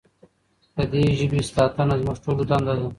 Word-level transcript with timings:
د 0.75 0.77
دې 0.91 1.03
ژبې 1.19 1.41
ساتنه 1.55 1.93
زموږ 2.01 2.17
ټولو 2.23 2.41
دنده 2.49 2.73
ده. 2.79 2.87